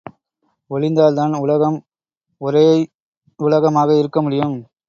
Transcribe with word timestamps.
ஒழிந்தால் 0.71 1.13
தான் 1.13 1.33
உலகம் 1.33 1.77
ஒரேயுலகமாக 2.41 3.99
இருக்க 3.99 4.19
முடியும். 4.21 4.57